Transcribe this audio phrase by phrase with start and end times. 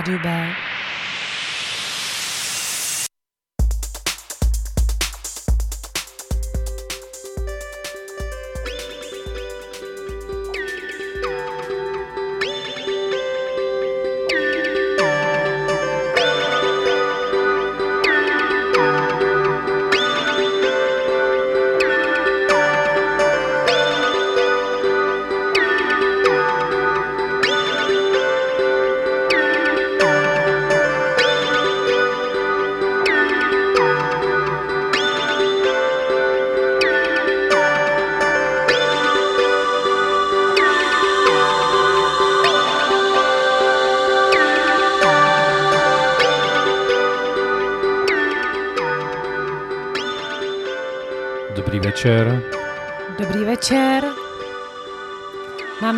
[0.00, 0.69] Rádiu B.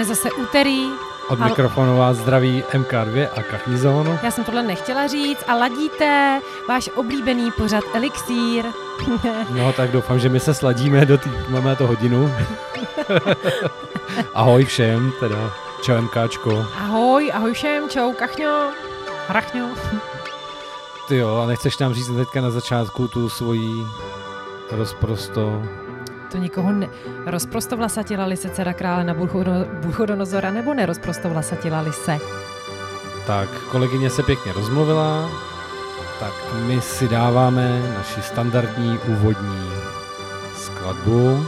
[0.02, 0.90] Máme zase úterý.
[1.28, 4.18] Od Al- mikrofonu vás zdraví MK2 a Kachizon.
[4.22, 8.64] Já jsem tohle nechtěla říct a ladíte váš oblíbený pořad Elixír.
[9.50, 12.34] No tak doufám, že my se sladíme do té, máme to hodinu.
[14.34, 15.52] Ahoj všem, teda.
[15.82, 16.66] Čau MKčko.
[16.78, 18.70] Ahoj, ahoj všem, čau, kachňo,
[19.28, 19.68] hrachňo.
[21.08, 23.86] Ty jo, a nechceš nám říct teďka na začátku tu svoji
[24.70, 25.62] rozprosto...
[26.32, 26.88] To nikoho ne...
[27.26, 32.18] Rozprostovlasatila li se dcera krále na Buchodo- Buchodonozora nebo nerozprostovlasatila li se?
[33.26, 35.30] Tak, kolegyně se pěkně rozmluvila,
[36.20, 36.32] tak
[36.66, 39.70] my si dáváme naši standardní úvodní
[40.56, 41.46] skladbu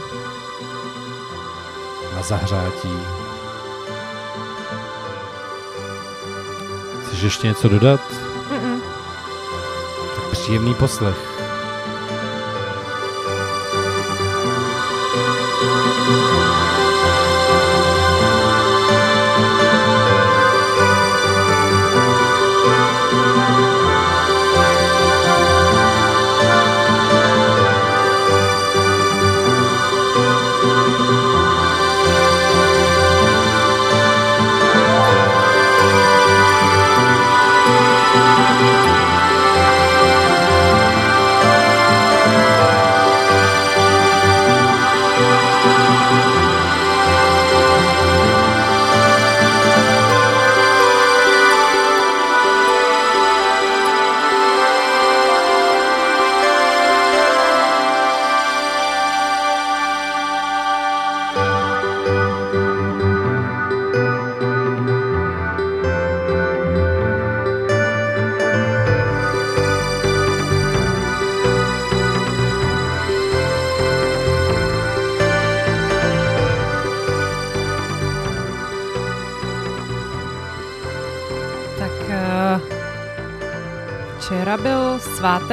[2.15, 2.93] na zahřátí.
[7.05, 8.01] Chceš ještě něco dodat?
[8.49, 8.79] Mm-mm.
[10.15, 11.34] Tak příjemný poslech.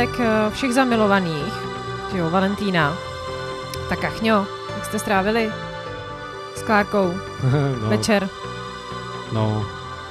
[0.03, 1.55] Svátek eh, všech zamilovaných,
[2.15, 2.97] jo, Valentína.
[3.89, 5.53] Tak kachňo, jak jste strávili
[6.57, 7.15] s Klárkou
[7.83, 8.29] no, večer?
[9.33, 9.67] no,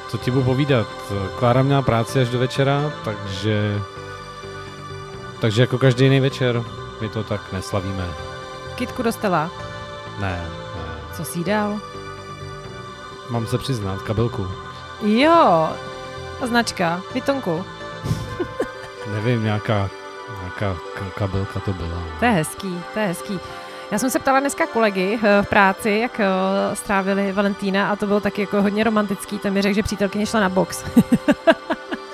[0.09, 0.87] co ti budu povídat.
[1.39, 3.81] Klára měla práci až do večera, takže...
[5.41, 6.63] Takže jako každý jiný večer
[7.01, 8.05] my to tak neslavíme.
[8.75, 9.51] Kitku dostala.
[10.19, 10.95] Ne, ne.
[11.13, 11.79] Co jsi jí dal?
[13.29, 14.47] Mám se přiznat, kabelku.
[15.01, 15.69] Jo,
[16.45, 17.65] značka, Vitonku.
[19.23, 19.89] Nevím, nějaká,
[20.41, 20.77] nějaká
[21.17, 22.03] kabelka to byla.
[22.19, 23.39] To je hezký, to je hezký.
[23.91, 26.25] Já jsem se ptala dneska kolegy eh, v práci, jak eh,
[26.75, 29.39] strávili Valentína a to bylo taky jako hodně romantický.
[29.39, 30.85] Ten mi řekl, že přítelkyně šla na box.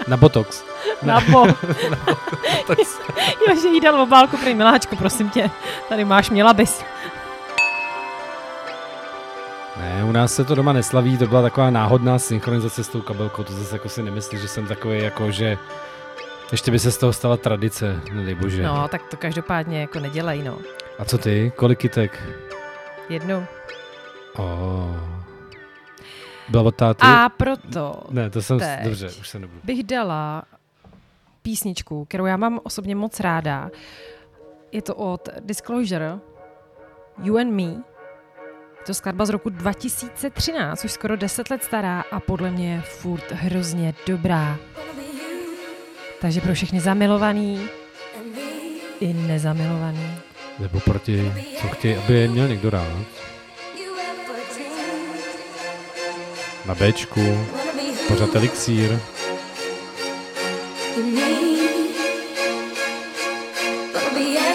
[0.08, 0.64] Na Botox.
[1.02, 1.54] na box.
[1.90, 1.98] na
[2.68, 3.00] Botox.
[3.48, 5.52] Jo, že jí dal obálku, prý miláčku, prosím tě.
[5.90, 6.84] Tady máš, měla bys.
[9.78, 13.44] Ne, u nás se to doma neslaví, to byla taková náhodná synchronizace s tou kabelkou,
[13.44, 15.58] to zase jako si nemyslíš, že jsem takový jako, že
[16.52, 18.64] ještě by se z toho stala tradice, nedej bože.
[18.64, 20.58] No, tak to každopádně jako nedělej, no.
[21.00, 22.24] A co ty, kolik kytek?
[23.10, 23.44] Jednou.
[24.36, 24.96] Oh.
[26.50, 27.00] Byla od táty?
[27.04, 28.84] A proto Ne, to jsem, teď.
[28.84, 29.60] dobře, už se nebudu.
[29.64, 30.44] bych dala
[31.42, 33.70] písničku, kterou já mám osobně moc ráda.
[34.72, 36.20] Je to od Disclosure,
[37.24, 37.64] You and Me.
[37.64, 42.82] Je to skladba z roku 2013, už skoro 10 let stará a podle mě je
[42.82, 44.58] furt hrozně dobrá.
[46.22, 47.70] Takže pro všechny zamilovaný
[49.00, 50.16] i nezamilovaný.
[50.60, 53.08] Nebo proti, co chtějí, aby je měl někdo rád.
[56.66, 57.48] Na Bčku,
[58.08, 59.00] pořád elixír.
[64.18, 64.47] You.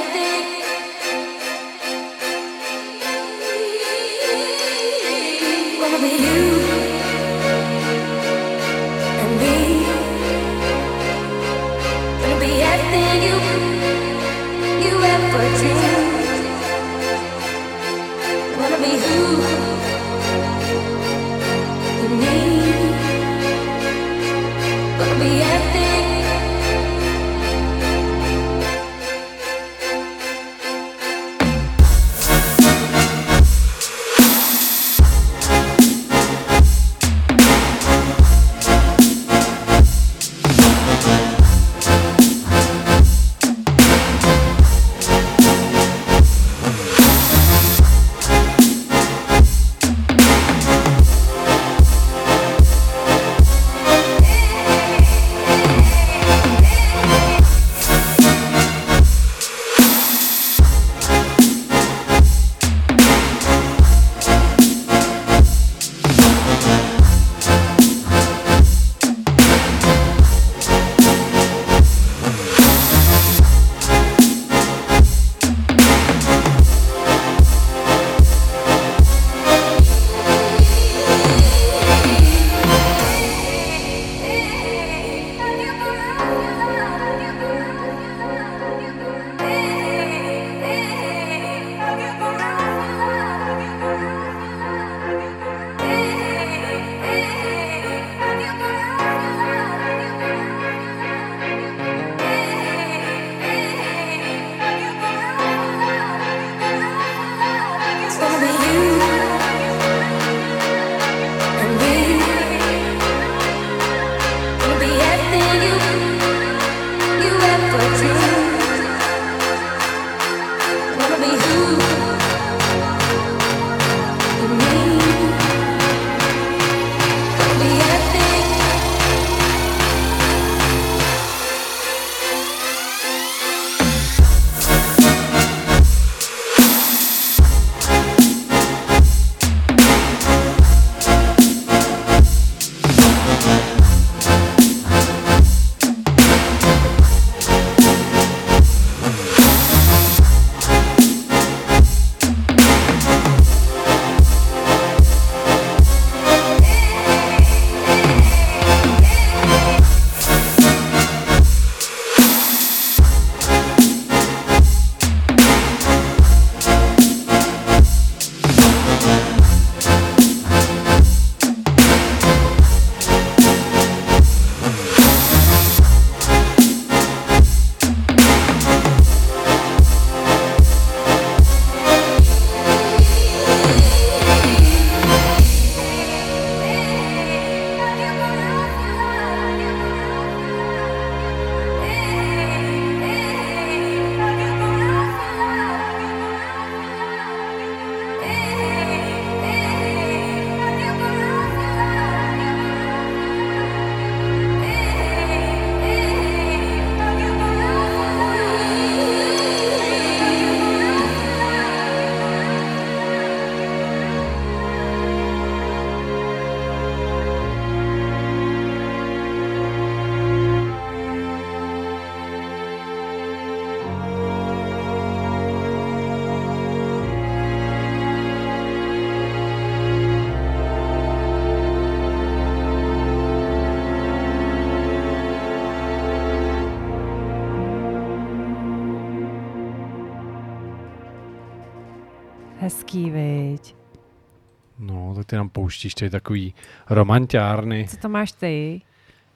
[245.33, 246.55] Ty nám pouštíš tady takový
[246.91, 247.87] romantiárny.
[247.91, 248.81] Co to máš ty?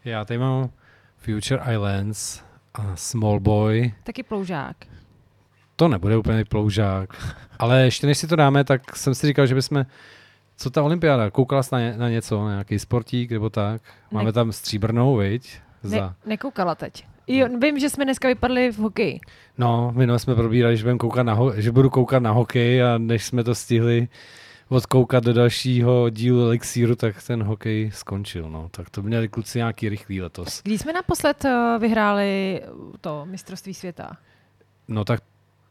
[0.04, 0.70] Já tady mám
[1.16, 2.40] Future Islands
[2.74, 3.92] a Small Boy.
[4.04, 4.76] Taky ploužák.
[5.76, 7.36] To nebude úplně ploužák.
[7.58, 9.86] Ale ještě než si to dáme, tak jsem si říkal, že bychom...
[10.56, 11.30] Co ta olympiáda?
[11.30, 12.44] Koukala jsi na, ně, na něco?
[12.44, 13.82] Na nějaký sportík nebo tak?
[14.10, 15.58] Máme Ne- tam stříbrnou, viď?
[15.82, 15.96] Za...
[16.00, 17.06] Ne, nekoukala teď.
[17.26, 19.20] Jo, vím, že jsme dneska vypadli v hokeji.
[19.58, 22.98] No, minule jsme probírali, že, budem koukat na ho- že budu koukat na hokej a
[22.98, 24.08] než jsme to stihli
[24.68, 28.50] odkoukat do dalšího dílu Elixíru, tak ten hokej skončil.
[28.50, 28.68] No.
[28.70, 30.62] Tak to měli kluci nějaký rychlý letos.
[30.62, 32.62] Kdy jsme naposled eh, vyhráli
[33.00, 34.16] to mistrovství světa?
[34.88, 35.20] No tak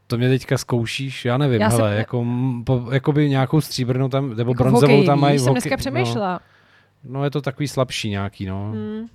[0.07, 4.09] to mě teďka zkoušíš, já nevím, Já jsem- hele, jako, m, po, jakoby nějakou stříbrnou
[4.09, 5.37] tam, nebo Jako bronzovou hokeji, tam mají.
[5.37, 6.39] v jsem hokej- dneska přemýšlela.
[7.03, 8.71] No, no, je to takový slabší nějaký, no.
[8.71, 9.05] Hmm.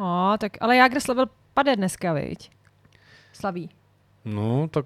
[0.00, 2.50] No, tak, ale Jágr slavil pade dneska, viď?
[3.32, 3.70] Slaví.
[4.24, 4.84] No, tak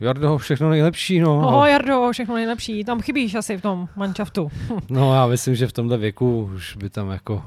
[0.00, 1.58] Jardo, všechno nejlepší, no.
[1.58, 2.84] Oh, Jardo, všechno nejlepší.
[2.84, 4.50] Tam chybíš asi v tom manšaftu.
[4.90, 7.44] No já myslím, že v tomhle věku už by tam jako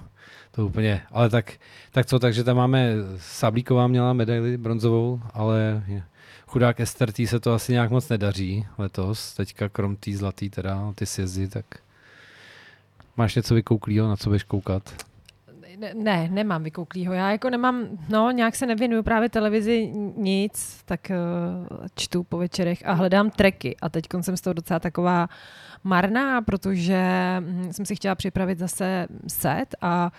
[0.51, 1.53] to úplně, ale tak,
[1.91, 5.83] tak co, takže tam máme, Sablíková měla medaili bronzovou, ale
[6.47, 10.93] chudák Ester tý se to asi nějak moc nedaří letos, teďka krom tý zlatý teda,
[10.95, 11.65] ty sjezdy, tak
[13.17, 15.12] máš něco vykouklýho, na co budeš koukat?
[15.77, 17.13] Ne, ne, nemám vykouklýho.
[17.13, 22.83] Já jako nemám, no, nějak se nevěnuju právě televizi nic, tak uh, čtu po večerech
[22.85, 23.75] a hledám treky.
[23.81, 25.27] A teď jsem z toho docela taková
[25.83, 27.03] marná, protože
[27.39, 30.11] hm, jsem si chtěla připravit zase set a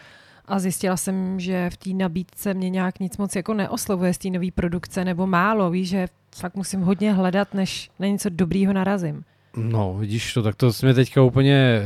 [0.46, 4.30] a zjistila jsem, že v té nabídce mě nějak nic moc jako neoslovuje z té
[4.30, 6.06] nové produkce, nebo málo, víš, že
[6.37, 9.25] fakt musím hodně hledat, než na něco dobrýho narazím.
[9.56, 11.82] No, vidíš to, tak to jsme teďka úplně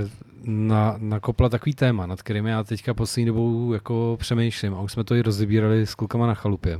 [0.50, 5.05] na, nakopla takový téma, nad kterým já teďka poslední dobou jako přemýšlím a už jsme
[5.05, 6.78] to i rozebírali s klukama na chalupě.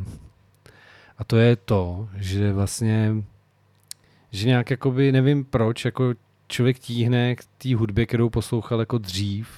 [1.19, 3.15] A to je to, že vlastně,
[4.31, 6.15] že nějak jakoby, nevím proč, jako
[6.49, 9.49] člověk tíhne k té hudbě, kterou poslouchal jako dřív.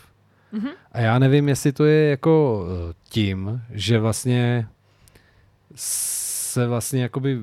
[0.52, 0.68] Mhm.
[0.92, 4.68] A já nevím, jestli to je jako eh, tím, že vlastně
[5.74, 7.38] se vlastně jakoby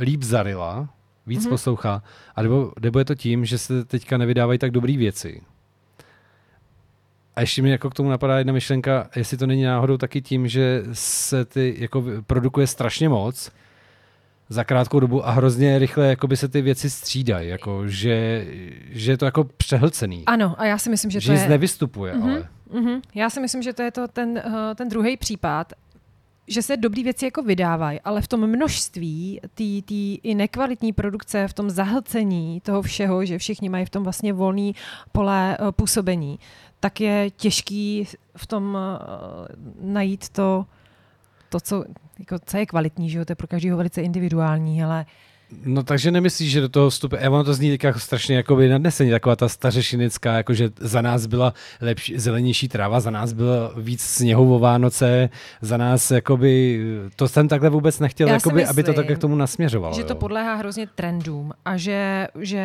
[0.00, 0.88] líp zarila,
[1.26, 1.46] víc Mhm.
[1.46, 1.50] mm-hmm.
[1.50, 2.02] poslouchá,
[2.36, 5.42] a nebo, nebo je to tím, že se teďka nevydávají tak dobré věci.
[7.36, 10.48] A ještě mi jako k tomu napadá jedna myšlenka, jestli to není náhodou taky tím,
[10.48, 13.50] že se ty jako produkuje strašně moc
[14.48, 18.46] za krátkou dobu a hrozně rychle jakoby se ty věci střídají, jako, že,
[18.90, 20.22] že je to jako přehlcený.
[20.26, 21.48] Ano, a já si myslím, že, že to je...
[21.48, 22.30] nevystupuje, Mhm.
[22.30, 22.48] ale.
[22.72, 23.00] Mhm.
[23.14, 25.72] Já si myslím, že to je to ten, uh, ten druhý případ,
[26.48, 31.48] že se dobrý věci jako vydávají, ale v tom množství tý, tý i nekvalitní produkce,
[31.48, 34.74] v tom zahlcení toho všeho, že všichni mají v tom vlastně volný
[35.12, 36.38] pole uh, působení,
[36.86, 39.46] tak je těžký v tom uh,
[39.92, 40.66] najít to,
[41.48, 41.84] to co,
[42.18, 43.24] jako, co je kvalitní, že jo?
[43.24, 45.06] to je pro každého velice individuální, ale
[45.64, 49.10] No takže nemyslíš, že do toho vstupuje, a ono to zní teďka strašně jakoby nadneseně,
[49.10, 54.00] taková ta stařešinická, jako že za nás byla lepší, zelenější tráva, za nás bylo víc
[54.00, 55.28] sněhu o Vánoce,
[55.60, 56.80] za nás jakoby,
[57.16, 59.94] to jsem takhle vůbec nechtěl, Já jakoby, aby to myslím, tak k tomu nasměřovalo.
[59.94, 60.18] že to jo.
[60.18, 62.64] podléhá hrozně trendům a že, že,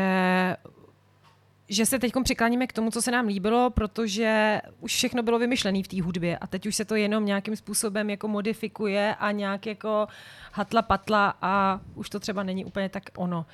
[1.72, 5.84] že se teď přikláníme k tomu, co se nám líbilo, protože už všechno bylo vymyšlené
[5.84, 9.66] v té hudbě a teď už se to jenom nějakým způsobem jako modifikuje a nějak
[9.66, 10.08] jako
[10.51, 13.46] hatla patla a už to třeba není úplně tak ono.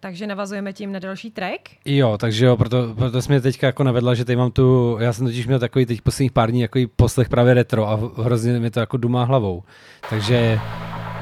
[0.00, 1.60] Takže navazujeme tím na další track.
[1.84, 5.12] Jo, takže jo, proto, proto jsi mě teďka jako navedla, že tady mám tu, já
[5.12, 8.70] jsem totiž měl takový teď posledních pár dní jako poslech právě retro a hrozně mi
[8.70, 9.62] to jako dumá hlavou.
[10.10, 10.60] Takže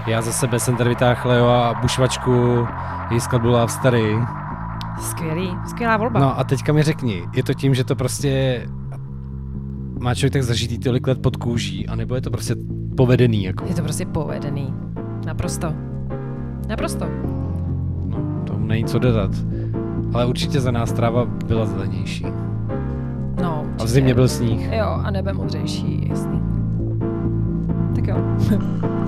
[0.06, 2.66] já za sebe jsem tady vytáhl Leo a bušvačku,
[3.10, 4.16] její skladbu Love Story.
[5.00, 6.20] Skvělý, skvělá volba.
[6.20, 8.62] No a teďka mi řekni, je to tím, že to prostě
[10.00, 12.56] má člověk tak zažitý tolik let pod kůží, anebo je to prostě
[12.96, 14.74] povedený, jako, Je to prostě povedený.
[15.26, 15.74] Naprosto.
[16.68, 17.06] Naprosto.
[18.06, 19.30] no, tomu není co dodat.
[20.14, 22.26] Ale určitě za nás tráva byla zelenější.
[23.42, 23.88] No, A v určitě.
[23.88, 24.72] zimě byl sníh.
[24.72, 26.42] Jo, a nebe modřejší, jasný.
[27.94, 28.16] Tak jo.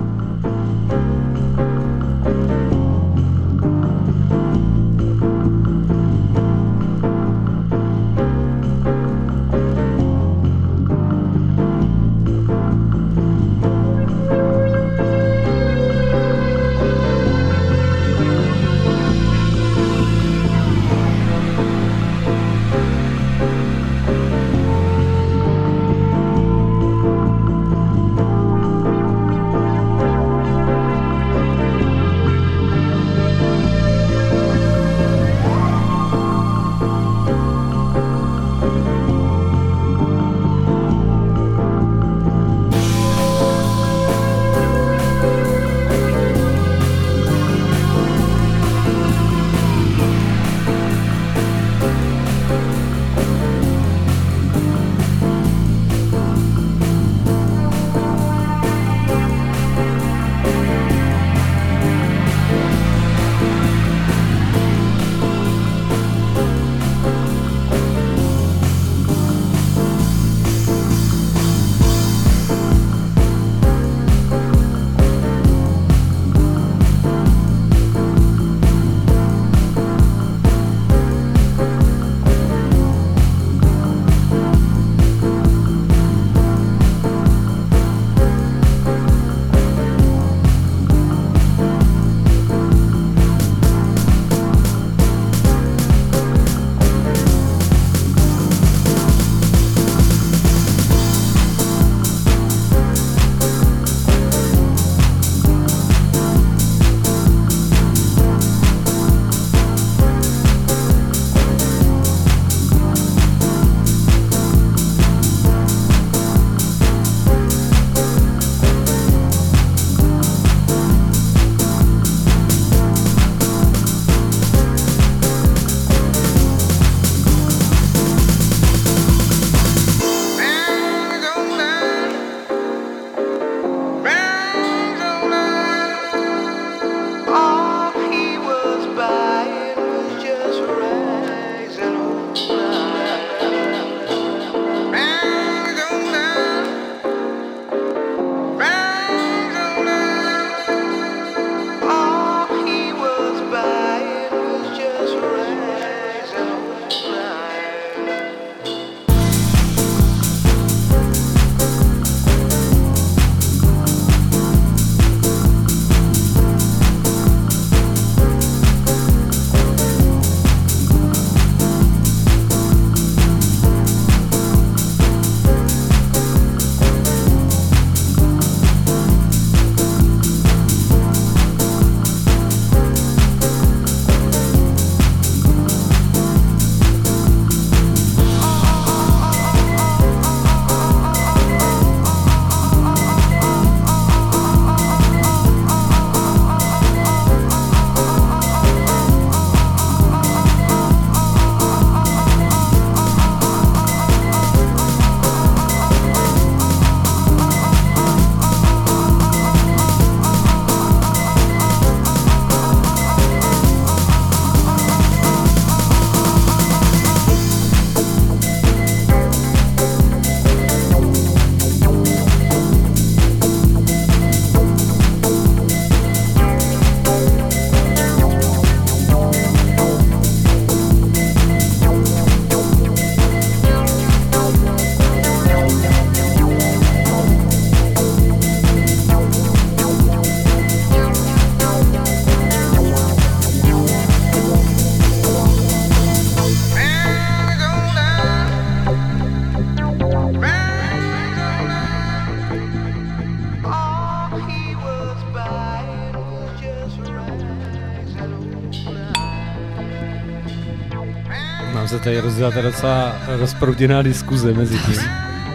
[262.39, 265.01] rozdělá ta docela rozprouděná diskuze mezi tím.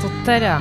[0.00, 0.58] To teda.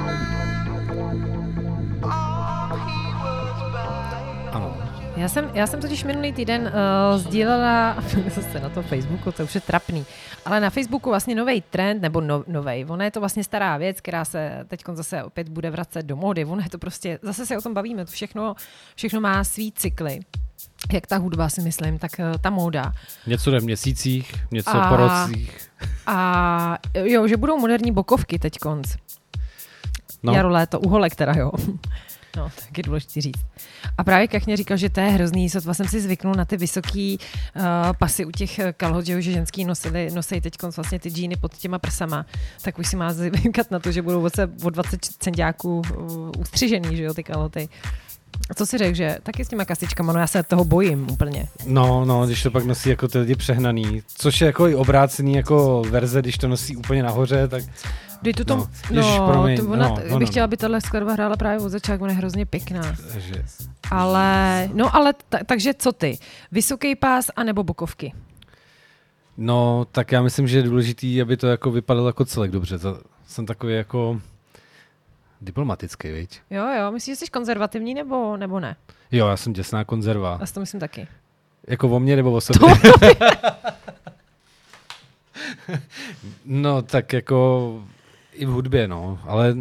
[4.51, 4.77] Ano.
[5.17, 7.97] Já jsem, já jsem totiž minulý týden uh, sdílela,
[8.35, 10.05] zase na to Facebooku, to už je trapný,
[10.45, 14.01] ale na Facebooku vlastně nový trend, nebo no, novej, ona je to vlastně stará věc,
[14.01, 17.57] která se teď zase opět bude vracet do módy, ono je to prostě, zase se
[17.57, 18.55] o tom bavíme, to všechno,
[18.95, 20.19] všechno má svý cykly.
[20.93, 22.91] Jak ta hudba si myslím, tak uh, ta móda.
[23.27, 25.72] Něco jde v měsících, něco A- po rocích.
[26.05, 28.95] A jo, že budou moderní bokovky teď konc.
[30.23, 30.33] No.
[30.33, 31.51] Jaro, léto, uholek teda, jo.
[32.37, 33.45] No, tak je důležité říct.
[33.97, 37.19] A právě Kachně říkal, že to je hrozný, sotva jsem si zvyknul na ty vysoký
[37.55, 37.63] uh,
[37.99, 41.79] pasy u těch eh, kalhot, že ženský nosili, nosej teď vlastně ty džíny pod těma
[41.79, 42.25] prsama,
[42.61, 44.27] tak už si má zvykat na to, že budou
[44.63, 47.69] o 20 centiáků uh, ustřižený, že jo, ty kalhoty.
[48.49, 51.47] A co si řekl, že taky s těma kasičkama, no já se toho bojím úplně.
[51.65, 55.33] No, no, když to pak nosí jako ty lidi přehnaný, což je jako i obrácený
[55.33, 57.63] jako verze, když to nosí úplně nahoře, tak
[58.23, 60.31] Dej to tom, No, no, ježiš, no promiň, to ona, no, no, no, bych no.
[60.31, 62.95] chtěla, aby tahle skladba hrála právě od začátku, ona je hrozně pěkná.
[63.17, 63.45] že...
[63.91, 66.17] Ale, no ale, ta, takže co ty?
[66.51, 68.13] Vysoký pás anebo bokovky?
[69.37, 72.79] No, tak já myslím, že je důležitý, aby to jako vypadalo jako celek dobře.
[72.79, 74.21] To, jsem takový jako
[75.43, 76.41] diplomatický, viď?
[76.49, 78.75] Jo, jo, myslíš, že jsi konzervativní nebo, nebo ne?
[79.11, 80.37] Jo, já jsem děsná konzerva.
[80.39, 81.07] Já si to myslím taky.
[81.67, 82.75] Jako o mně nebo o sobě?
[86.45, 87.83] no, tak jako
[88.33, 89.55] i v hudbě, no, ale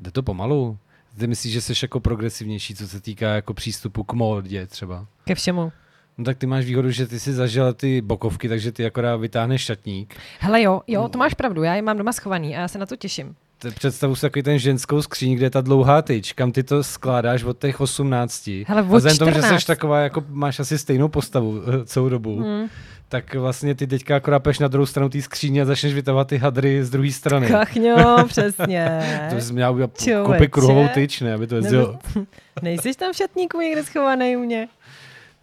[0.00, 0.78] jde to pomalu.
[1.18, 5.06] Ty myslíš, že jsi jako progresivnější, co se týká jako přístupu k módě třeba?
[5.24, 5.72] Ke všemu.
[6.18, 9.62] No tak ty máš výhodu, že ty si zažila ty bokovky, takže ty akorát vytáhneš
[9.62, 10.16] šatník.
[10.40, 12.86] Hele jo, jo, to máš pravdu, já je mám doma schovaný a já se na
[12.86, 13.36] to těším.
[13.70, 17.44] Představu si takový ten ženskou skříň, kde je ta dlouhá tyč, kam ty to skládáš
[17.44, 18.50] od těch 18.
[18.66, 19.60] Hele, a od vzhledem tomu, že 14.
[19.60, 22.68] jsi taková, jako máš asi stejnou postavu eh, celou dobu, Hmm.
[23.08, 26.84] tak vlastně ty teďka akorát na druhou stranu té skříně a začneš vytahovat ty hadry
[26.84, 27.46] z druhé strany.
[27.46, 29.02] Kachňo, přesně.
[29.30, 29.90] To bys měla udělat
[30.24, 31.98] koupit kruhovou tyč, ne, aby to jezdilo.
[32.62, 34.68] Nejsi tam v šatníku někde schovaný u mě?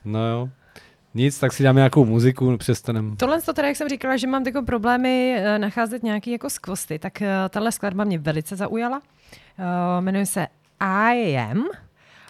[0.05, 0.49] No jo.
[1.13, 3.15] Nic, tak si dáme nějakou muziku, přestanem.
[3.17, 6.99] Tohle to teda, jak jsem říkala, že mám jako problémy eh, nacházet nějaký jako skvosty,
[6.99, 9.01] tak eh, tahle skladba mě velice zaujala.
[9.59, 10.47] Eh, Jmenuje se
[10.79, 11.63] I Am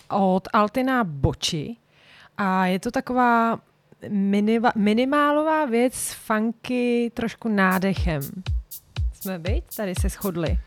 [0.09, 1.75] od Altina Boči
[2.37, 3.59] a je to taková
[4.09, 8.21] miniva, minimálová věc s funky, trošku nádechem.
[9.13, 9.63] Jsme byť?
[9.75, 10.57] Tady se shodli.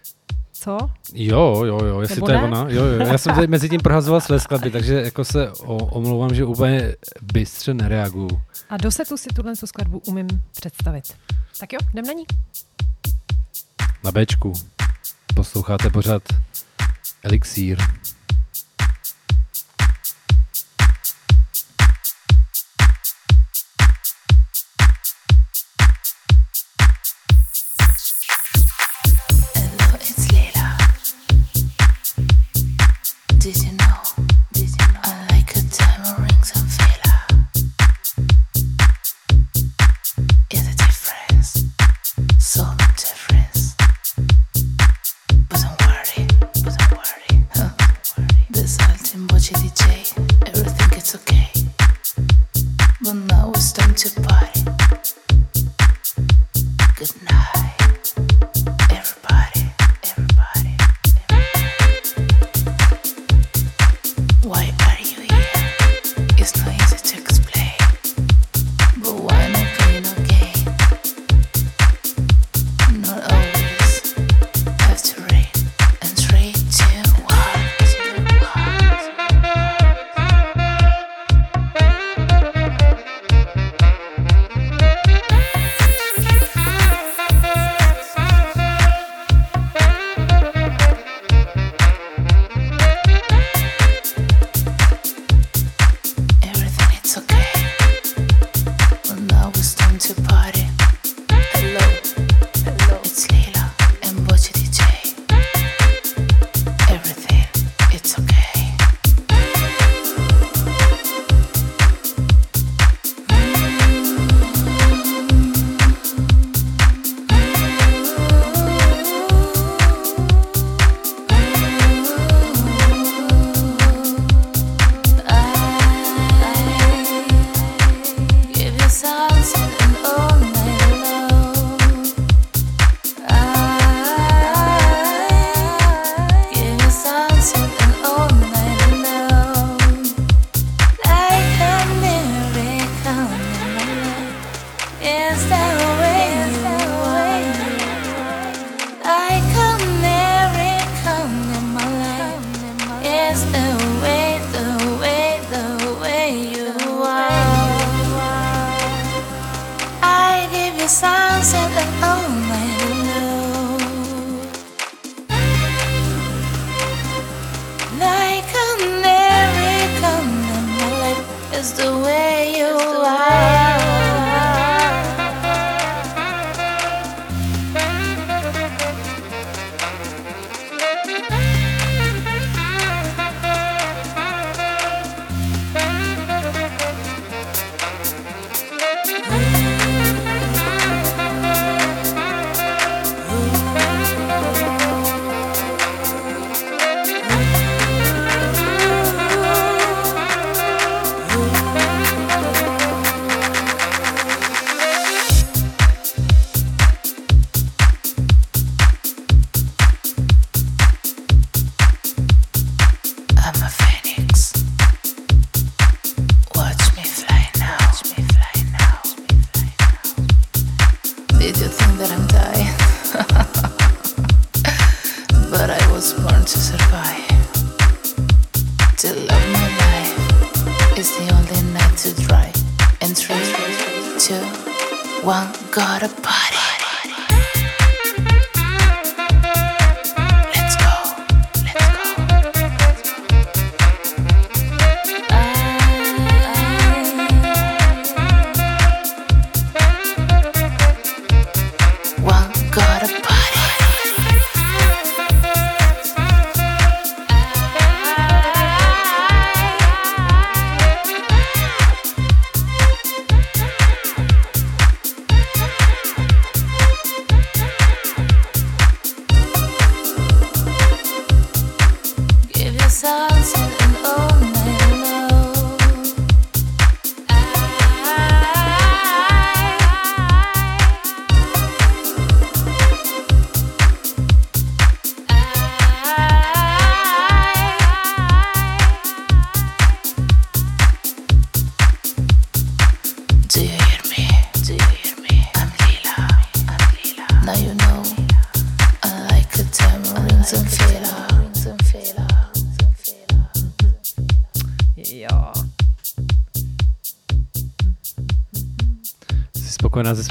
[0.62, 0.78] Co?
[1.14, 2.44] Jo, jo, jo, jestli Nebo to je ne?
[2.44, 2.66] ona.
[2.68, 6.34] Jo, jo, já jsem tady mezi tím prohazoval své skladby, takže jako se o, omlouvám,
[6.34, 6.94] že úplně
[7.32, 8.40] bystře nereaguju.
[8.70, 11.04] A do setu si tuhle tu skladbu umím představit.
[11.60, 12.24] Tak jo, jdem na ní.
[14.04, 14.52] Na Bčku.
[15.34, 16.22] Posloucháte pořád
[17.22, 17.78] Elixír.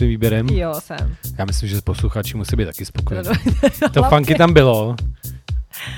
[0.02, 0.48] Svým výběrem?
[0.50, 1.16] Jo, jsem.
[1.38, 3.30] Já myslím, že posluchači musí být taky spokojení.
[3.82, 4.96] No, To funky tam bylo.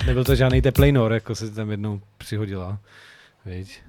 [0.05, 2.77] Nebyl to žádný teplej nor, jako se tam jednou přihodila.
[3.45, 3.81] Víš?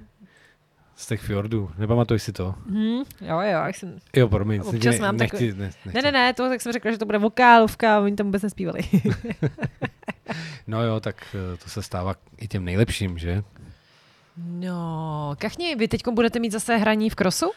[0.95, 1.71] Z těch fjordů.
[1.77, 2.55] Nepamatuješ si to?
[2.69, 3.97] Hm, jo, jo, jak jsem...
[4.15, 4.61] Jo, promiň.
[4.65, 5.89] Občas ne, mám nechci, takový- ne, nechci.
[5.93, 8.41] Ne, ne, ne, to tak jsem řekla, že to bude vokálovka a oni tam vůbec
[8.41, 8.79] nespívali.
[10.67, 11.15] No jo, tak
[11.53, 13.43] eh, to se stává i těm nejlepším, že?
[14.37, 17.51] no, kachni, vy teď budete mít zase hraní v krosu?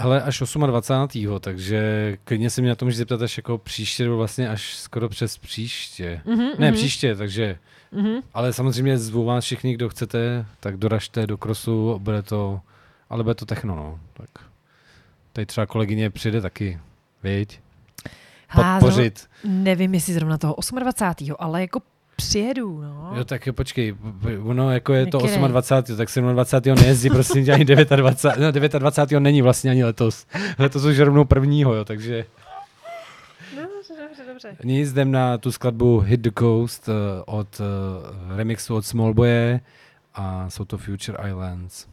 [0.00, 1.40] Ale až 28.
[1.40, 5.08] takže klidně se mě na tom můžeš zeptat až jako příště, nebo vlastně až skoro
[5.08, 6.20] přes příště.
[6.24, 7.58] Mhm, Ne, mhm, příště, takže,
[7.92, 8.20] mhm.
[8.34, 12.60] ale samozřejmě zvu vás všichni, kdo chcete, tak doražte do krosu, bude to,
[13.10, 14.00] ale bude to techno, no.
[14.12, 14.28] Tak
[15.32, 16.78] tady třeba kolegyně přijde taky,
[17.22, 17.60] viď?
[18.54, 19.18] Podpořit.
[19.18, 21.36] zrovna- Nevím, jestli zrovna toho 28.
[21.38, 21.80] ale jako
[22.28, 23.12] přijedu, no.
[23.16, 23.94] Jo, tak jo, počkej,
[24.44, 25.48] ono jako je to Nekerej.
[25.48, 25.96] 28.
[26.24, 26.78] tak 27.
[26.78, 28.72] nejezdí, prosím tě, ani 29.
[28.72, 29.20] No, 29.
[29.20, 30.26] není vlastně ani letos.
[30.58, 32.24] Letos už rovnou prvního, jo, takže
[33.56, 34.56] No, dobře, dobře, dobře.
[34.64, 36.94] nic, jdem na tu skladbu Hit the Coast uh,
[37.26, 39.60] od uh, remixu od Smallboye
[40.14, 41.86] a jsou to Future Islands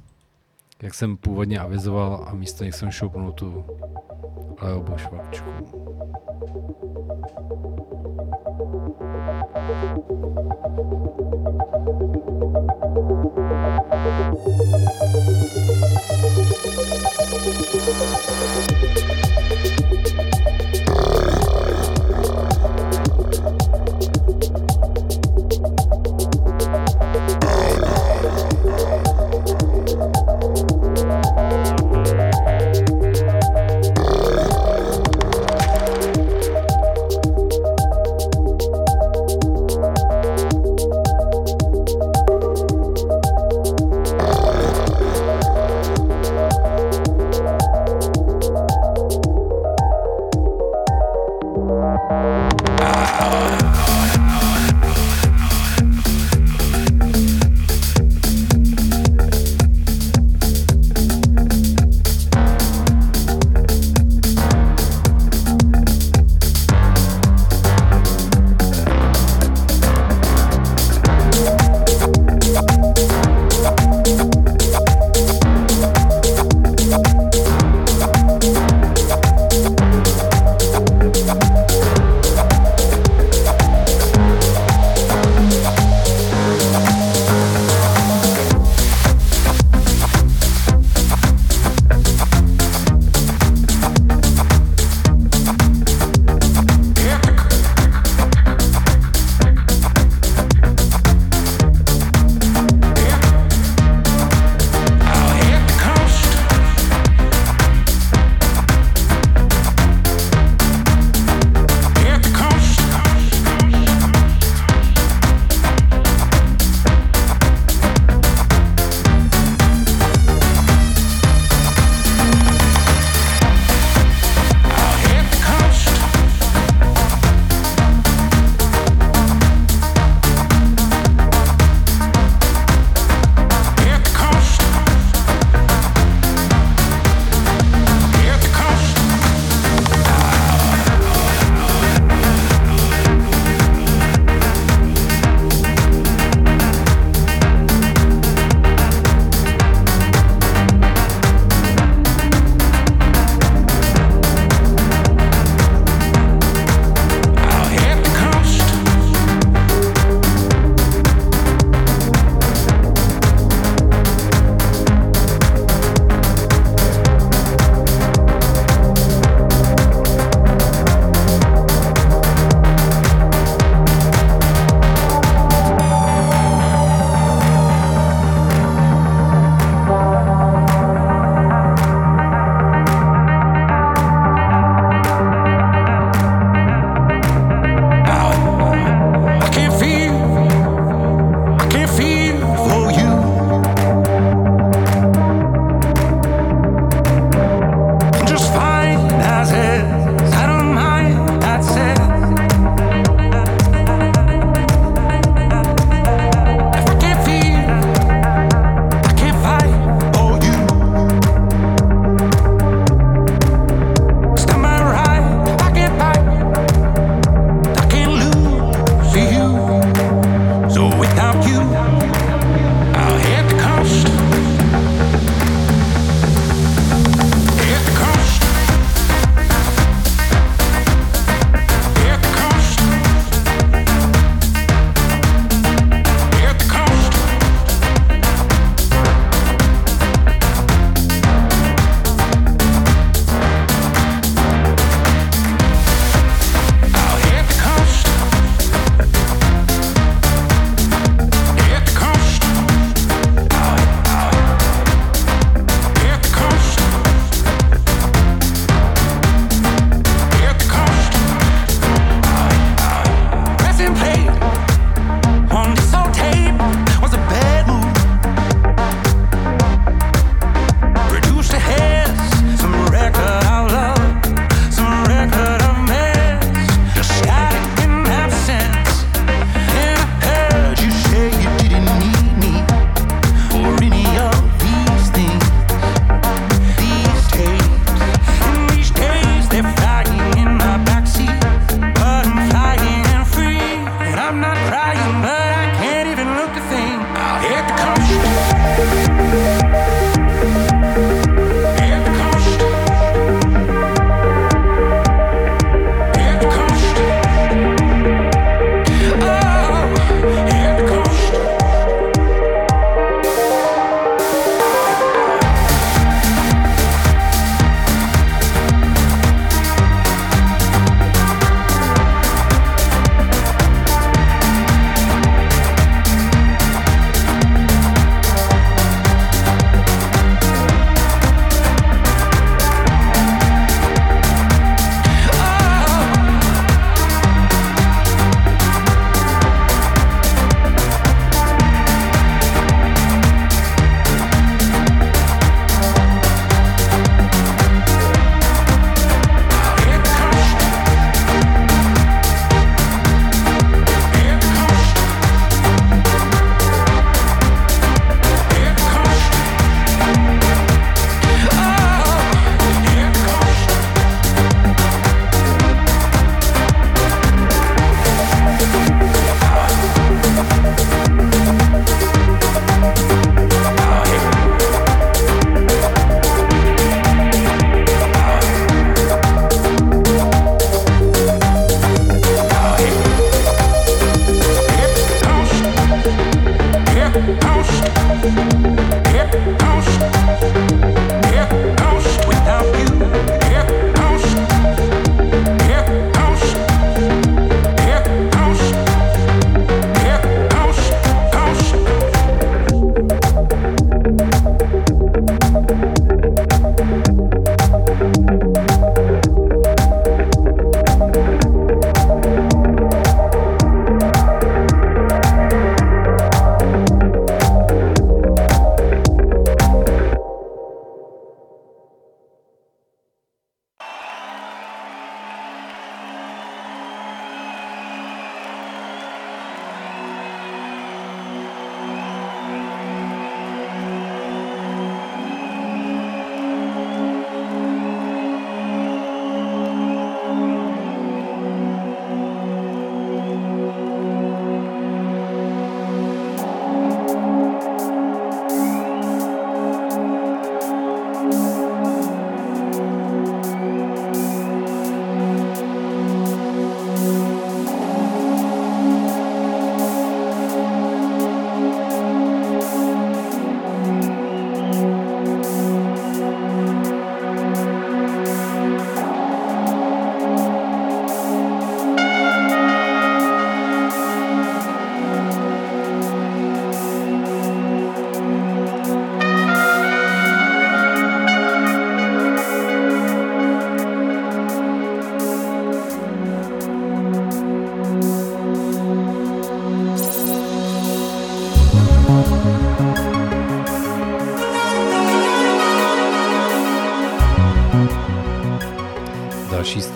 [0.81, 3.65] jak jsem původně avizoval a místo nich jsem šoupnul tu
[4.61, 5.49] Leobu švapčku.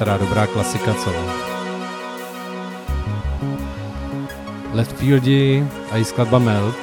[0.01, 1.13] Stará dobrá klasika, co?
[4.73, 6.75] Left Fieldi a její skladba Melt.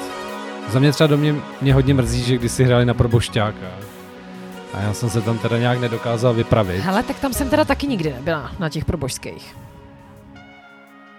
[0.69, 3.67] Za mě třeba do mě, mě hodně mrzí, že když si hráli na probošťáka.
[4.75, 6.81] A já jsem se tam teda nějak nedokázal vypravit.
[6.81, 9.57] Hele, tak tam jsem teda taky nikdy nebyla na těch probožských.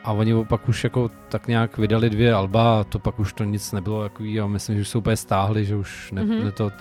[0.03, 3.43] A oni pak už jako tak nějak vydali dvě alba a to pak už to
[3.43, 6.31] nic nebylo takový a myslím, že už se úplně stáhli, že už ne, Mhm.
[6.31, 6.43] mm-hmm.
[6.45, 6.71] ne to...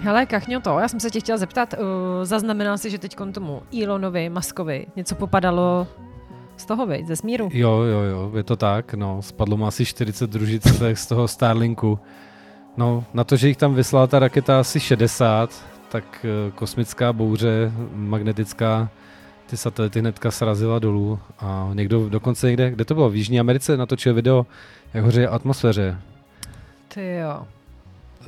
[0.00, 1.78] Hele, Kachňo, to, já jsem se tě chtěla zeptat, uh,
[2.22, 5.86] zaznamenal jsi, že teď tomu Elonovi, Maskovi něco popadalo
[6.56, 7.48] z toho, viď, ze smíru?
[7.52, 11.98] Jo, jo, jo, je to tak, no, spadlo mu asi 40 družic z toho Starlinku.
[12.76, 17.72] No, na to, že jich tam vyslala ta raketa asi 60, tak eh, kosmická bouře,
[17.92, 18.88] magnetická,
[19.46, 23.76] ty satelity hnedka srazila dolů a někdo dokonce někde, kde to bylo, v Jižní Americe
[23.76, 24.46] natočil video,
[24.94, 25.98] jak hoří atmosféře.
[26.88, 27.46] Ty jo.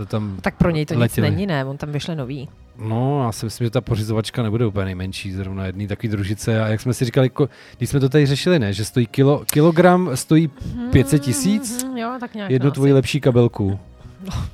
[0.06, 1.26] Tam, Tak pro něj to Letěli.
[1.26, 1.64] nic není, ne?
[1.64, 2.48] On tam vyšle nový.
[2.78, 6.62] no, já si myslím, že ta pořizovačka nebude úplně nejmenší, zrovna jedný takový družice.
[6.62, 7.30] A jak jsme si říkali,
[7.78, 10.50] když jsme to tady řešili, ne, že stojí kilo, kilogram, stojí
[10.92, 12.50] 500 tisíc, Mhm, Jo, tak nějak.
[12.50, 12.94] jednu no, tvoji asi.
[12.94, 13.78] lepší kabelku.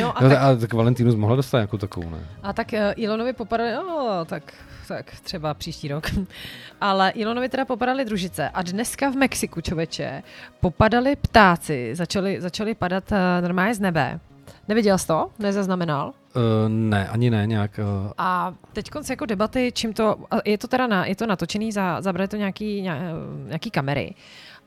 [0.00, 2.18] No a No, tak, a tak Valentínus mohla dostat nějakou takovou, ne?
[2.42, 4.54] a tak eh, Elonovi popadali, no, tak,
[4.92, 6.06] tak třeba příští rok.
[6.80, 10.22] Ale Elonovi teda popadaly družice a dneska v Mexiku, čověče,
[10.60, 14.20] popadali ptáci, začali, začali padat eh, normálně z nebe.
[14.68, 15.30] Neviděl jsi to?
[15.38, 16.12] Nezaznamenal?
[16.36, 17.80] Uh, ne, ani ne, nějak.
[18.04, 22.00] Uh, A teď jako debaty, čím to, je to teda na, je to natočený, za,
[22.00, 23.00] zabrali to nějaký, ně-
[23.46, 24.14] nějaký kamery.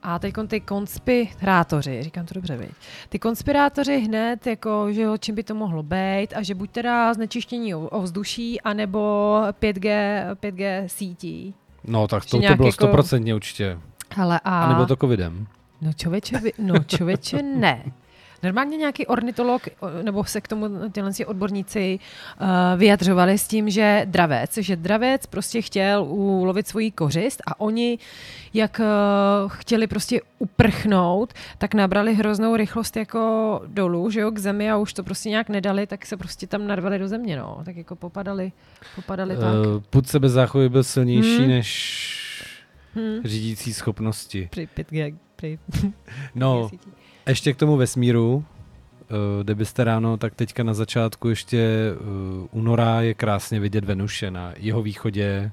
[0.07, 2.69] A teď ty konspirátoři, říkám to dobře, viď?
[3.09, 7.13] Ty konspirátoři hned, jako, že jo, čím by to mohlo být a že buď teda
[7.13, 8.99] znečištění ovzduší, anebo
[9.59, 9.89] 5G,
[10.35, 11.53] 5G sítí.
[11.83, 13.79] No, tak to, to bylo jako- stoprocentně určitě.
[14.15, 14.63] Hele, a...
[14.63, 15.47] A nebylo to covidem.
[15.81, 17.83] No člověče, vy- no člověče ne.
[18.45, 19.61] Normálně nějaký ornitolog,
[20.01, 21.99] nebo se k tomu tyhle odborníci
[22.41, 22.47] uh,
[22.79, 27.97] vyjadřovali s tím, že dravec, že dravec prostě chtěl ulovit svoji kořist a oni,
[28.53, 34.71] jak uh, chtěli prostě uprchnout, tak nabrali hroznou rychlost jako dolů, že jo, k zemi
[34.71, 37.61] a už to prostě nějak nedali, tak se prostě tam narvali do země, no.
[37.65, 38.51] Tak jako popadali,
[38.95, 39.43] popadali tak.
[39.43, 41.47] Uh, put sebezáchovy byl silnější Hmm.
[41.47, 42.25] než
[42.95, 43.19] Hmm.
[43.25, 44.47] řídící schopnosti.
[44.51, 45.59] Při 5G, při
[46.35, 46.69] No.
[47.29, 51.91] Ještě k tomu vesmíru, uh, kde byste ráno, tak teďka na začátku ještě
[52.41, 55.51] uh, února je krásně vidět Venuše na jeho východě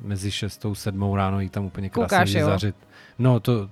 [0.00, 2.76] mezi 6 a 7 ráno jí tam úplně krásně Koukáš, zářit.
[3.18, 3.68] No to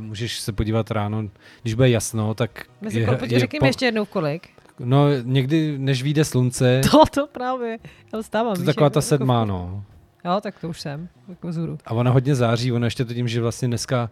[0.00, 1.24] můžeš se podívat ráno,
[1.62, 4.48] když bude jasno, tak Mezi je, pojď, řekni mi ještě jednou v kolik.
[4.78, 7.78] No někdy, než vyjde slunce, To, to právě.
[8.12, 8.54] Já vstávám.
[8.54, 9.84] to je taková ta sedmá, jako- no.
[10.24, 11.08] Jo, tak to už jsem.
[11.28, 11.78] Jako vzhůru.
[11.86, 14.10] A ona hodně září, ona ještě to tím, že vlastně dneska,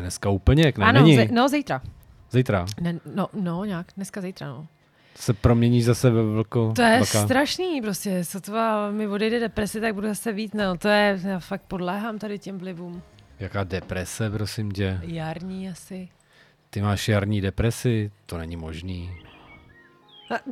[0.00, 1.16] dneska úplně, jak ne, ano, není.
[1.16, 1.82] ze, no zítra.
[2.30, 4.66] Zítra Ne, no, no, nějak, dneska zítra, no.
[5.16, 7.24] se promění zase ve velkou To je vlka.
[7.24, 11.62] strašný, prostě, sotva mi odejde depresi, tak budu zase víc, no, to je, já fakt
[11.68, 13.02] podléhám tady těm vlivům.
[13.40, 15.00] Jaká deprese, prosím tě.
[15.02, 16.08] Jarní asi.
[16.70, 18.10] Ty máš jarní depresi?
[18.26, 19.10] To není možný.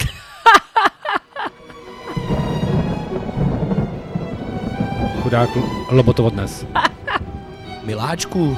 [5.23, 5.51] Chudák
[5.91, 6.67] lobotovo dnes.
[7.85, 8.57] Miláčku,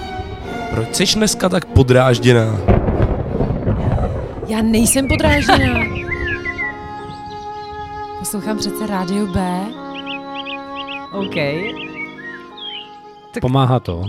[0.70, 2.77] proč jsi dneska tak podrážděná?
[4.48, 5.80] Já nejsem podrážděná.
[8.18, 9.64] Poslouchám přece Rádio B.
[11.12, 11.34] OK.
[13.34, 14.04] Tak- Pomáhá to.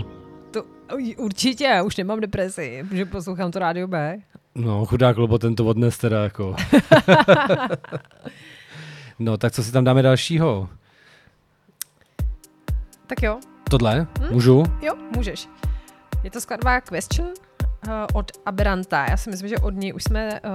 [0.50, 0.64] To,
[1.16, 4.18] určitě, já už nemám depresi, protože poslouchám to Rádio B.
[4.54, 6.56] No, chudák loboten to odnes teda jako.
[9.18, 10.68] no, tak co si tam dáme dalšího?
[13.06, 13.38] Tak jo,
[13.70, 14.00] Tohle?
[14.20, 14.26] Hm?
[14.30, 14.62] Můžu?
[14.82, 15.48] jo, můžeš.
[16.24, 17.28] Je to skladba Question
[18.14, 19.06] od Aberanta.
[19.10, 20.52] Já si myslím, že od ní už jsme uh,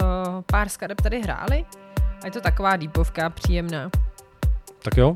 [0.52, 1.66] pár skladeb tady hráli.
[2.22, 3.90] A je to taková deepovka, příjemná.
[4.84, 5.16] Tak jo.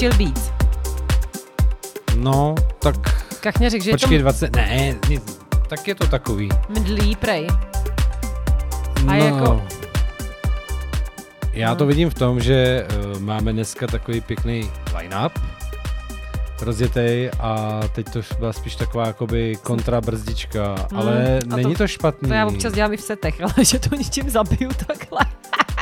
[0.00, 0.50] Chill Beats.
[2.16, 2.96] No, tak
[3.40, 5.38] Kachně řekl, že počkej, je 20, ne, nic,
[5.68, 6.48] tak je to takový.
[6.48, 7.46] to mdlý, prej.
[8.96, 9.62] A no, jako-
[11.52, 11.76] Já No.
[11.76, 15.32] to vidím v tom, že uh, máme dneska takový pěkný line-up
[16.62, 22.28] rozjetej a teď to byla spíš taková jakoby kontrabrzdička, Hmm, ale není to- to špatný.
[22.28, 25.20] To já občas dělám i v setech, ale že to ničím zabiju takhle.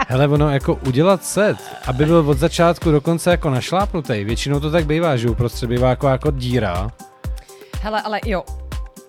[0.08, 4.70] Hele, ono jako udělat set, aby byl od začátku do konce jako našlápnutý, většinou to
[4.70, 6.90] tak bývá, že uprostřed bývá jako, jako díra.
[7.82, 8.44] Hele, ale jo.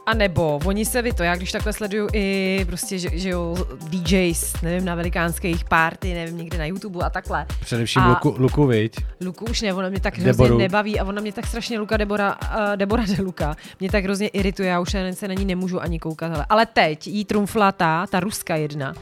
[0.06, 3.56] A nebo oni se vy to, já když takhle sleduju i prostě, že, že jo,
[3.90, 7.46] DJs, nevím, na velikánských party, nevím, někde na YouTube a takhle.
[7.62, 8.96] Především A- Luku, Luku, viď?
[9.26, 10.48] Luku už ne, ona mě tak Deboru.
[10.48, 14.04] hrozně nebaví a ona mě tak strašně, Luka Debora, uh, Debora de Luka, mě tak
[14.04, 16.32] hrozně irituje, já už se na ní nemůžu ani koukat.
[16.32, 16.46] Hele.
[16.50, 18.94] Ale teď jí trumfla ta, ta ruská jedna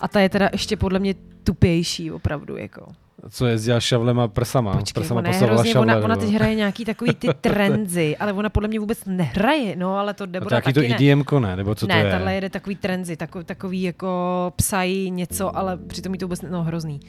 [0.00, 2.86] a ta je teda ještě podle mě tupější opravdu, jako.
[3.30, 4.72] Co jezdila šavlema prsama.
[4.76, 8.32] Počkej, prsama ona, je hrozně, šavle, ona, ona teď hraje nějaký takový ty trenzy, ale
[8.32, 10.86] ona podle mě vůbec nehraje, no ale to Debora taky to ne.
[10.86, 12.12] IDM-ko ne, nebo co ne, to je?
[12.12, 16.50] tahle jede takový trenzy, takový, takový jako psají něco, ale přitom jí to vůbec, ne-
[16.50, 17.00] no hrozný.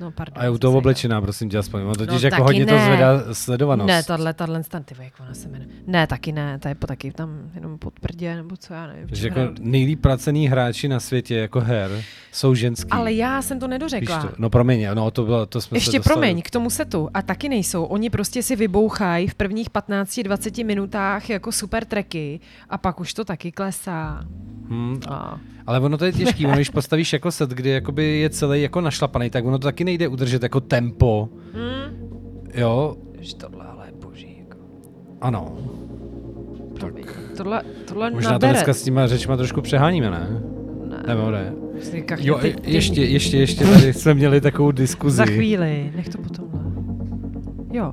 [0.00, 0.40] No, pardon.
[0.40, 1.82] A je u toho se- oblečená, prosím tě, aspoň.
[1.82, 2.84] Ono totiž No, jako hodně to ne.
[2.84, 3.86] zvedá sledovanost.
[3.88, 5.68] Ne, tahle, tahle, tahle, ty jak ona se jmenuje.
[5.86, 9.08] Ne, taky ne, ta je po, taky tam jenom pod prdě, nebo co, já nevím.
[9.12, 11.90] že jako nejlíp placený hráči na světě jako her
[12.32, 12.90] jsou ženský.
[12.90, 14.22] Ale já jsem to nedořekla.
[14.22, 14.28] to?
[14.38, 16.14] No promiň, no to bylo, to jsme se Ještě dostali.
[16.14, 17.08] promiň, k tomu setu.
[17.14, 17.84] A taky nejsou.
[17.84, 22.40] Oni prostě si vybouchají v prvních 15-20 minutách jako super tracky
[22.70, 24.24] a pak už to taky klesá.
[24.68, 28.30] Hmm, A ale ono to je těžký, ono když postavíš jako set, kdy jakoby je
[28.30, 31.28] celý jako našlapaný, tak ono to taky nejde udržet jako tempo.
[31.52, 32.10] Hmm.
[32.54, 34.36] Jo, že tohle ale je boží.
[34.38, 34.58] Jako.
[35.20, 35.52] ano.
[36.80, 37.04] Promiň.
[37.36, 38.52] Tohle, tohle Možná to nabere.
[38.52, 40.42] dneska s těma řečma trošku přeháníme, ne?
[40.88, 41.14] Ne.
[41.14, 41.52] Nebo ne?
[42.18, 45.16] Jo, ty- ty- ještě, ještě, ještě tady jsme měli takovou diskuzi.
[45.16, 46.44] Za chvíli, nech to potom.
[47.72, 47.92] Jo.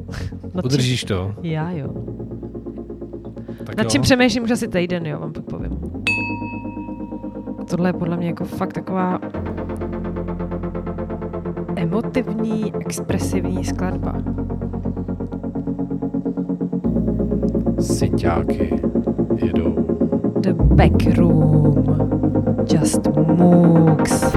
[0.54, 1.34] Nad Udržíš to?
[1.42, 1.88] Čím, já jo.
[3.64, 3.90] Tak Nad jo.
[3.90, 5.78] čím přemýšlím už asi týden, jo, vám pak povím.
[7.70, 9.18] Tohle je podle mě jako fakt taková
[11.80, 14.14] emotivní, expresivní skladba.
[17.80, 18.82] Synťáky
[19.36, 19.74] jedou.
[20.40, 21.84] The Back Room.
[22.72, 24.36] Just Mooks.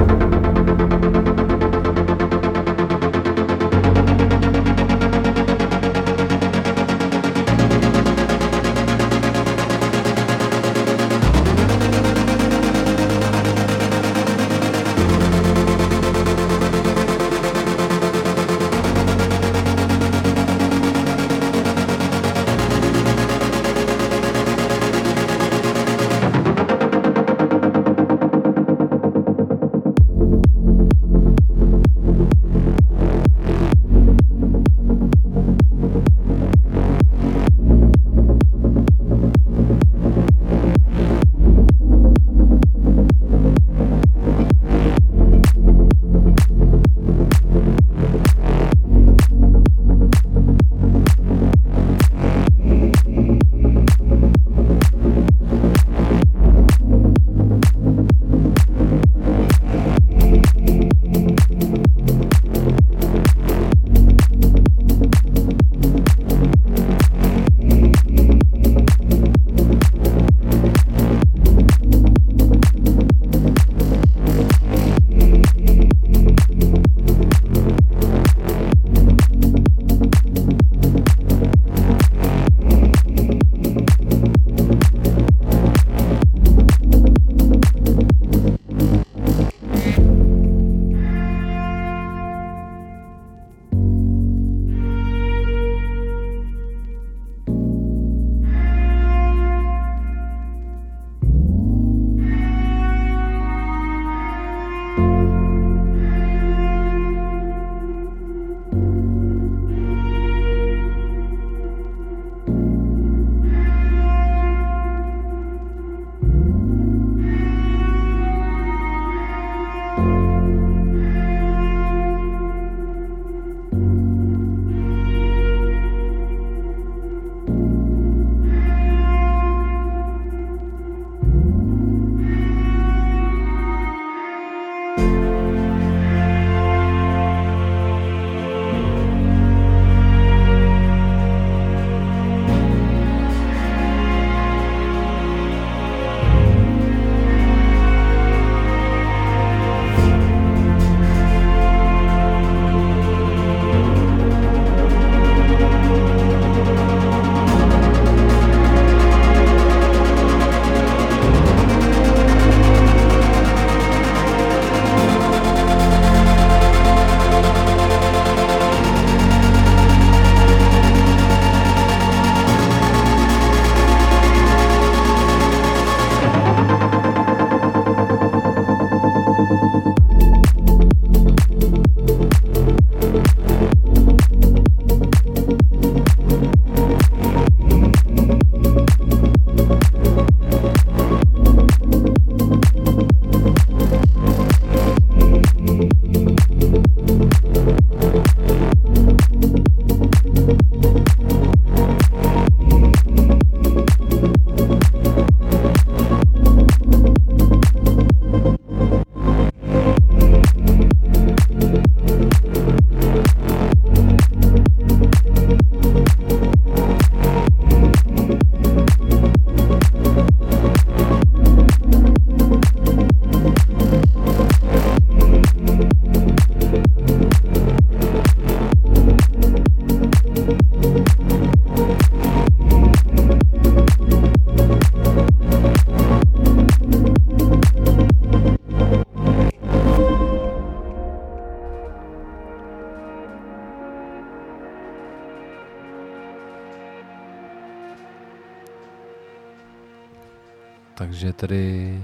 [251.44, 252.00] Tedy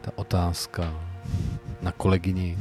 [0.00, 0.94] ta otázka
[1.82, 2.58] na kolegyni.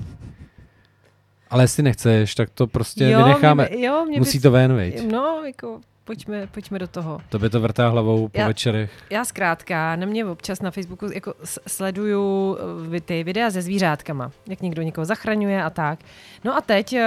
[1.50, 3.70] Ale jestli nechceš, tak to prostě jo, vynecháme.
[3.72, 5.12] Mě, jo, mě Musí by, to ven, viď?
[5.12, 7.22] No, jako, pojďme, pojďme do toho.
[7.30, 8.92] To by to vrtá hlavou po Já- večerech.
[9.10, 11.34] Já zkrátka, na mě občas na Facebooku jako
[11.68, 12.58] sleduju
[12.96, 16.00] eh, ty videa se zvířátkama, jak někdo někoho zachraňuje a tak.
[16.44, 17.00] No a teď uh,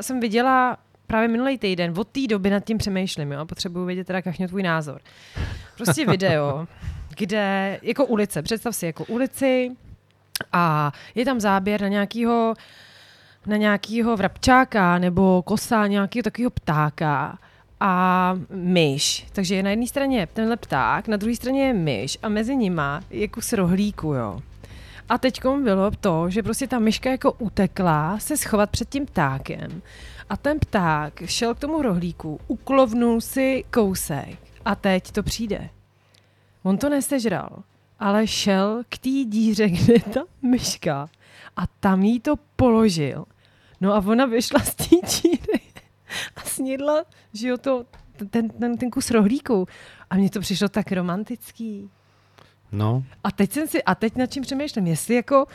[0.00, 4.22] jsem viděla právě minulý týden, od té doby nad tím přemýšlím, jo, potřebuju vědět teda
[4.22, 5.00] Kašňo tvůj názor.
[5.76, 6.66] Prostě video,
[7.16, 9.70] kde, jako ulice, představ si jako ulici
[10.52, 12.54] a je tam záběr na nějakýho
[13.46, 17.38] na nějakýho vrabčáka nebo kosa, nějakého takového ptáka
[17.80, 19.26] a myš.
[19.32, 23.00] Takže je na jedné straně tenhle pták, na druhé straně je myš a mezi nima
[23.10, 24.40] je kus rohlíku, jo.
[25.08, 29.82] A teď bylo to, že prostě ta myška jako utekla se schovat před tím ptákem
[30.28, 35.68] a ten pták šel k tomu rohlíku, uklovnul si kousek a teď to přijde.
[36.66, 37.62] On to nesežral,
[37.98, 41.08] ale šel k té díře, kde je ta myška
[41.56, 43.24] a tam jí to položil.
[43.80, 45.60] No a ona vyšla z té díry
[46.36, 47.84] a snědla, že jo, to,
[48.30, 49.66] ten, ten, ten kus rohlíku.
[50.10, 51.90] A mně to přišlo tak romantický.
[52.72, 55.46] No, A teď jsem si, a teď nad čím přemýšlím, jestli jako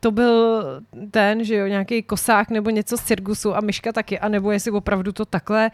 [0.00, 0.64] to byl
[1.10, 5.12] ten, že jo, nějaký kosák nebo něco z cirkusu a myška taky, anebo jestli opravdu
[5.12, 5.70] to takhle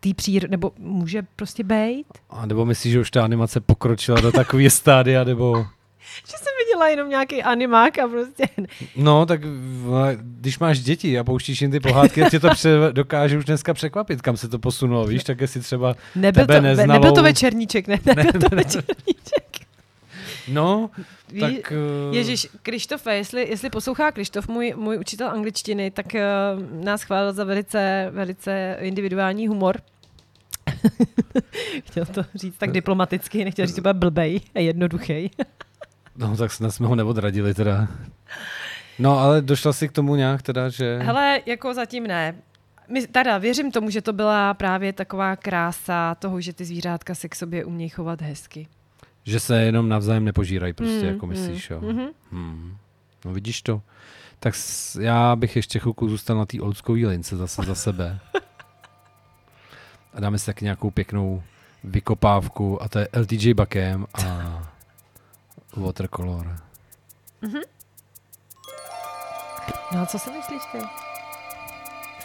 [0.00, 2.06] tý přír, nebo může prostě být.
[2.30, 5.66] a nebo myslíš, že už ta animace pokročila do takové stádia, nebo...
[6.26, 8.44] Že jsem viděla jenom nějaký animák a prostě
[8.96, 9.40] No, tak
[10.20, 14.22] když máš děti a pouštíš jim ty pohádky, tě to pře- dokáže už dneska překvapit,
[14.22, 15.94] kam se to posunulo, víš, tak jestli třeba...
[16.16, 19.39] nebyl Tebe to, neznalou- nebyl to večerníček, ne, nebyl to večerníček.
[20.48, 20.90] No,
[21.32, 21.72] Ví, tak...
[21.72, 27.32] eh, Ježíš, Krištofe, jestli, jestli poslouchá Krištof, můj, můj učitel angličtiny, tak uh, nás chválil
[27.32, 29.80] za velice, velice individuální humor.
[31.86, 35.30] Chtěl to říct tak diplomaticky, nechtěl říct, bude blbej a jednoduchý.
[36.16, 37.88] No, tak snad jsme ho neodradili teda.
[38.98, 40.98] No, ale došla si k tomu nějak teda, že...
[41.02, 42.34] Hele, jako zatím ne.
[42.88, 47.28] My, teda věřím tomu, že to byla právě taková krása toho, že ty zvířátka se
[47.28, 48.68] k sobě umějí chovat hezky.
[49.24, 51.80] Že se jenom navzájem nepožírají prostě, Mm, jako myslíš, jo.
[51.80, 52.06] Mhm.
[52.32, 52.76] Hmm.
[53.24, 53.82] No vidíš to.
[54.40, 58.20] Tak s, já bych ještě chvilku zůstal na té oldschoolový lince zase za sebe.
[60.14, 61.42] A dáme si tak nějakou pěknou
[61.84, 64.62] vykopávku a to je LTJ Bakem a
[65.76, 66.56] Watercolor.
[69.92, 70.78] No a co si myslíš ty?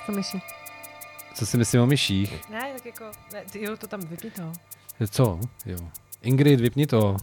[0.06, 0.44] Co myslíš?
[1.36, 2.50] Co si myslím o myších?
[2.50, 4.52] Ne, tak jako, ne, ty, jo, to tam vypni to.
[5.10, 5.40] Co?
[5.66, 5.78] Jo.
[6.26, 7.18] Ingrid, vypni to.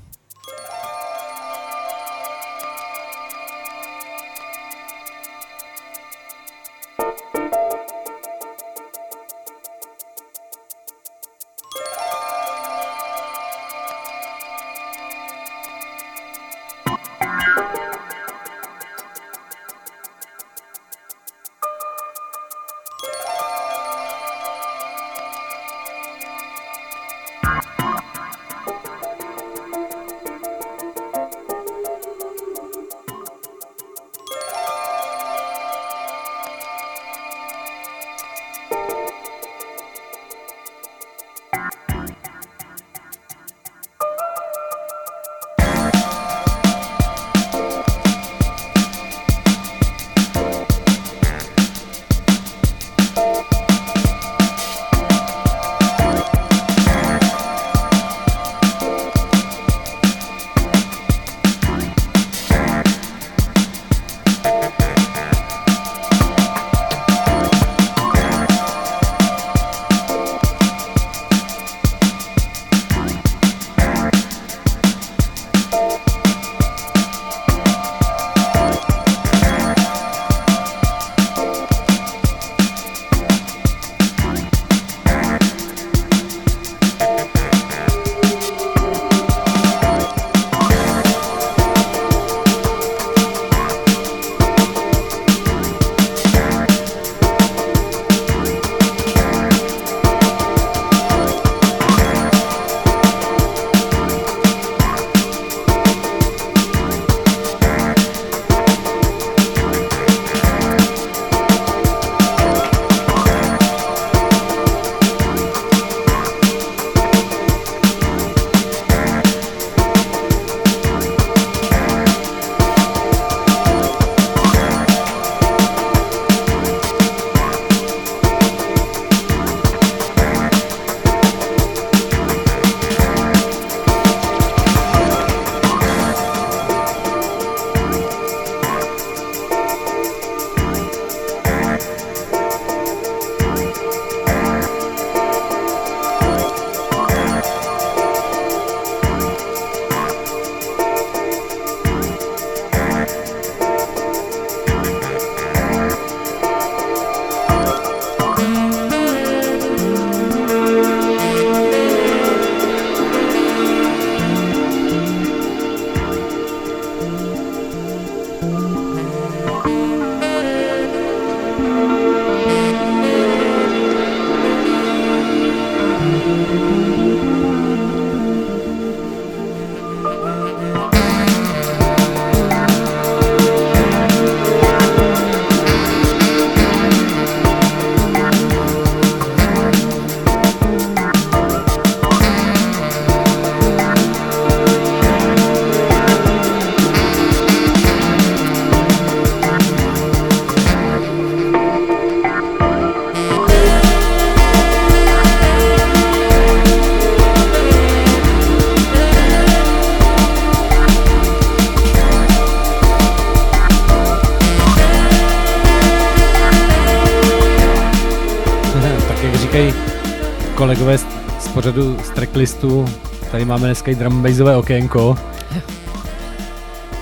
[220.62, 221.06] Kolegové z,
[221.40, 222.84] z pořadu z tracklistu,
[223.30, 225.18] tady máme dneska i drum and bassové okénko.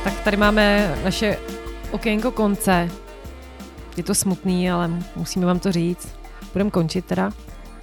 [0.05, 1.37] Tak tady máme naše
[1.91, 2.89] okénko konce.
[3.97, 6.09] Je to smutný, ale musíme vám to říct.
[6.53, 7.31] Budeme končit teda.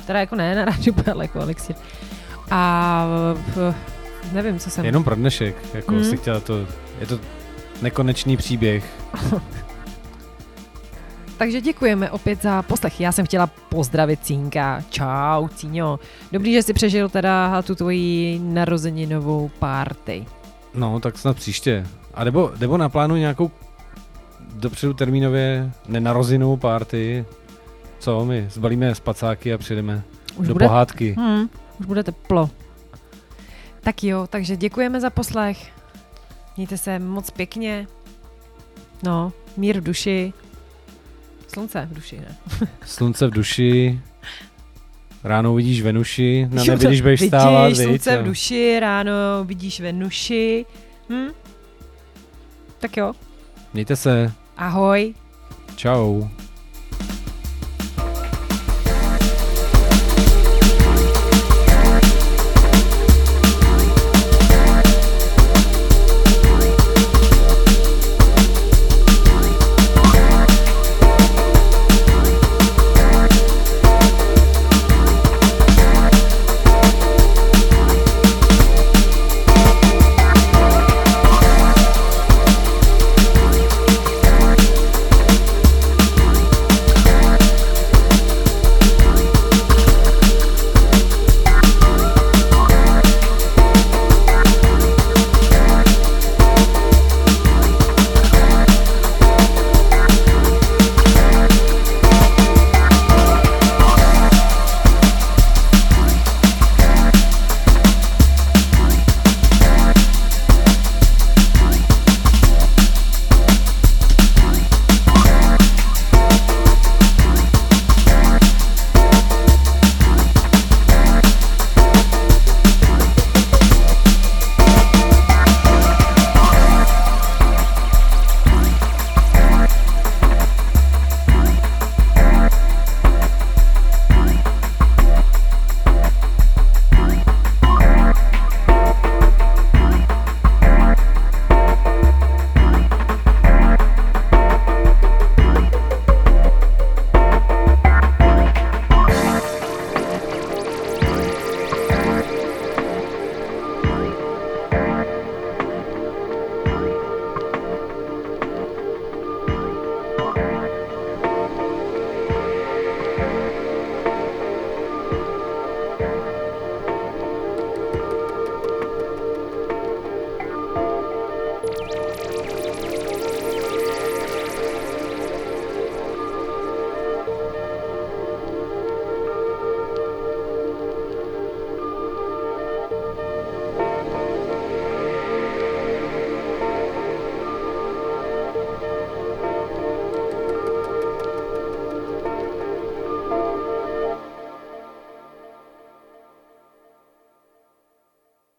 [0.05, 1.75] Teda jako ne na rádiu Perle, jako Alexi.
[2.51, 3.05] A
[4.33, 4.85] nevím, co jsem.
[4.85, 6.03] Jenom pro dnešek, jako Mhm.
[6.03, 6.57] si chtěla to,
[6.99, 7.19] je to
[7.81, 8.85] nekonečný příběh.
[11.37, 13.01] Takže děkujeme opět za poslech.
[13.01, 14.81] Já jsem chtěla pozdravit Cínka.
[14.89, 15.99] Čau, Cíňo.
[16.31, 20.25] Dobrý, že jsi přežil teda tu tvoji narozeninovou party.
[20.73, 21.87] No, tak snad příště.
[22.13, 23.51] A nebo, nebo naplánuj nějakou
[24.53, 27.25] dopředu termínově nenarozinou party.
[27.99, 30.03] Co, my zbalíme spacáky a přijdeme
[30.35, 31.15] Už do bude, pohádky.
[31.17, 32.49] hmm, už bude teplo.
[33.81, 35.71] Tak jo, takže děkujeme za poslech.
[36.57, 37.87] Mějte se moc pěkně.
[39.03, 40.33] No, mír v duši.
[41.47, 42.37] Slunce v duši, ne?
[42.85, 44.01] Slunce v duši,
[45.23, 47.77] ráno vidíš Venuši, na nebi, když budeš vidíš stávat, viď?
[47.77, 49.11] slunce v A- duši, ráno
[49.45, 50.65] vidíš Venuši.
[51.09, 51.27] Hm?
[52.79, 53.13] Tak jo,
[53.73, 55.13] Mějte se, ahoj.
[55.75, 56.23] čau.